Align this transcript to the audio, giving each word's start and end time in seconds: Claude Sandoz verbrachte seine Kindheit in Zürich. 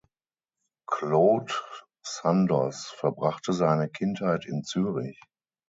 Claude 0.87 1.53
Sandoz 2.03 2.85
verbrachte 2.99 3.53
seine 3.53 3.87
Kindheit 3.87 4.47
in 4.47 4.63
Zürich. 4.63 5.19